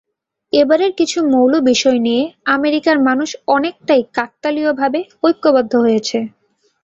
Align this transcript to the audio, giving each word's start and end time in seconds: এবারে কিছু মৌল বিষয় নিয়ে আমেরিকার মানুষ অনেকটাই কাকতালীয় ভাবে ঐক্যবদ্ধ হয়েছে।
এবারে 0.53 0.87
কিছু 0.99 1.19
মৌল 1.33 1.53
বিষয় 1.69 1.99
নিয়ে 2.05 2.23
আমেরিকার 2.55 2.97
মানুষ 3.07 3.29
অনেকটাই 3.55 4.01
কাকতালীয় 4.15 4.71
ভাবে 4.73 4.99
ঐক্যবদ্ধ 5.23 5.73
হয়েছে। 5.85 6.17